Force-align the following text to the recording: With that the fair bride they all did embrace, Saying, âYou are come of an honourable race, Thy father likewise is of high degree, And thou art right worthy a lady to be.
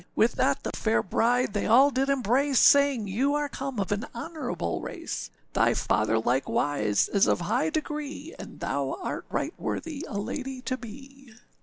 With 0.15 0.31
that 0.31 0.63
the 0.63 0.71
fair 0.73 1.03
bride 1.03 1.53
they 1.53 1.67
all 1.67 1.91
did 1.91 2.09
embrace, 2.09 2.57
Saying, 2.57 3.05
âYou 3.05 3.35
are 3.35 3.47
come 3.47 3.79
of 3.79 3.91
an 3.91 4.07
honourable 4.15 4.81
race, 4.81 5.29
Thy 5.53 5.75
father 5.75 6.17
likewise 6.17 7.07
is 7.09 7.27
of 7.27 7.41
high 7.41 7.69
degree, 7.69 8.33
And 8.39 8.61
thou 8.61 8.97
art 9.03 9.27
right 9.29 9.53
worthy 9.59 10.03
a 10.09 10.17
lady 10.17 10.59
to 10.63 10.75
be. 10.75 11.35